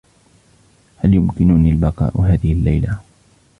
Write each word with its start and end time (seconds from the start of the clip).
هل 0.97 1.13
يمكنني 1.13 1.71
البقاء 1.71 2.21
هذه 2.21 2.53
الليلة؟ 2.53 2.99